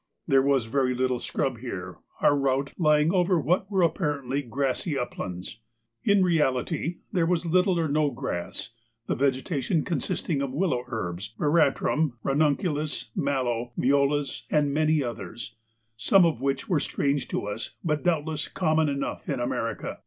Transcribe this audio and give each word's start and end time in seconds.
There 0.27 0.41
was 0.41 0.65
very 0.65 0.95
little 0.95 1.19
scrub 1.19 1.59
here, 1.59 1.99
our 2.21 2.35
route 2.35 2.73
lying 2.79 3.13
over 3.13 3.39
what 3.39 3.69
were 3.69 3.83
apparently 3.83 4.41
grassy 4.41 4.97
uplands. 4.97 5.59
In 6.03 6.23
reality 6.23 7.01
there 7.11 7.27
was 7.27 7.45
little 7.45 7.79
or 7.79 7.87
no 7.87 8.09
grass, 8.09 8.71
the 9.05 9.13
vegetation 9.13 9.85
consisting 9.85 10.41
of 10.41 10.51
willow 10.55 10.85
herbs, 10.87 11.35
veratrum, 11.37 12.13
ranunculus, 12.23 13.11
mallow, 13.15 13.73
violas, 13.77 14.47
and 14.49 14.73
many 14.73 15.03
others, 15.03 15.55
some 15.95 16.25
of 16.25 16.41
which 16.41 16.67
were 16.67 16.79
strange 16.79 17.27
to 17.27 17.45
us 17.45 17.75
but 17.83 18.01
doubtless 18.03 18.47
common 18.47 18.89
enough 18.89 19.29
in 19.29 19.39
America. 19.39 19.99